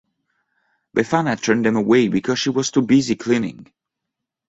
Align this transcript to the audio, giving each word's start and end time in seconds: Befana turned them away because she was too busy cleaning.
Befana 0.97 1.39
turned 1.39 1.63
them 1.63 1.75
away 1.75 2.07
because 2.07 2.39
she 2.39 2.49
was 2.49 2.71
too 2.71 2.81
busy 2.81 3.15
cleaning. 3.15 3.71